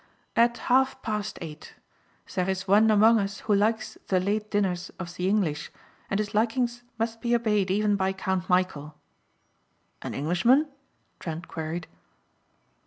"At 0.35 0.57
half 0.65 0.99
past 1.03 1.37
eight. 1.43 1.75
There 2.33 2.49
is 2.49 2.67
one 2.67 2.89
among 2.89 3.19
us 3.19 3.41
who 3.41 3.53
likes 3.53 3.99
the 4.07 4.19
late 4.19 4.49
dinners 4.49 4.89
of 4.97 5.13
the 5.15 5.29
English 5.29 5.71
and 6.09 6.19
his 6.19 6.33
likings 6.33 6.81
must 6.97 7.21
be 7.21 7.35
obeyed 7.35 7.69
even 7.69 7.97
by 7.97 8.11
Count 8.13 8.45
Michæl." 8.47 8.95
"An 10.01 10.15
Englishman?" 10.15 10.67
Trent 11.19 11.47
queried. 11.47 11.85